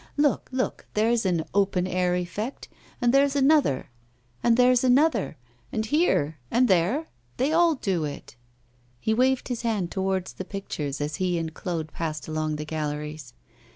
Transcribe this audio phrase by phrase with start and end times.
[0.17, 0.87] Look, look!
[0.95, 2.67] there's an "open air" effect,
[2.99, 3.91] and there's another,
[4.41, 4.57] and
[5.85, 8.35] here and there they all do it.'
[8.99, 13.35] He waved his hand towards the pictures as he and Claude passed along the galleries.